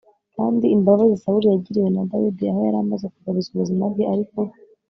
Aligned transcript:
kandi 0.35 0.65
imbabazi 0.75 1.15
sawuli 1.23 1.47
yagiriwe 1.53 1.89
na 1.91 2.03
dawudi, 2.09 2.43
aho 2.49 2.59
yari 2.65 2.77
yamaze 2.79 3.05
kugabizwa 3.13 3.51
ubuzima 3.55 3.83
bwe, 3.91 4.03
ariko 4.13 4.39